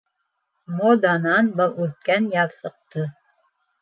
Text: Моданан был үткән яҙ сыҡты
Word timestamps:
Моданан 0.77 1.51
был 1.59 1.77
үткән 1.85 2.33
яҙ 2.41 2.57
сыҡты 2.63 3.05